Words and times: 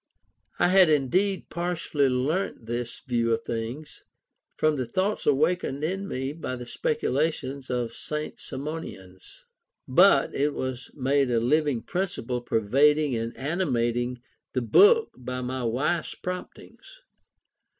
I 0.57 0.69
had 0.69 0.89
indeed 0.89 1.49
partially 1.51 2.09
learnt 2.09 2.65
this 2.65 3.01
view 3.01 3.33
of 3.33 3.43
things 3.43 4.01
from 4.57 4.75
the 4.77 4.85
thoughts 4.87 5.27
awakened 5.27 5.83
in 5.83 6.07
me 6.07 6.33
by 6.33 6.55
the 6.55 6.65
speculations 6.65 7.69
of 7.69 7.89
the 7.89 7.93
St. 7.93 8.39
Simonians; 8.39 9.45
but 9.87 10.33
it 10.33 10.55
was 10.55 10.89
made 10.95 11.29
a 11.29 11.39
living 11.39 11.83
principle 11.83 12.41
pervading 12.41 13.13
and 13.15 13.37
animating 13.37 14.19
the 14.53 14.63
book 14.63 15.11
by 15.15 15.39
my 15.41 15.63
wife's 15.63 16.15
promptings. 16.15 17.01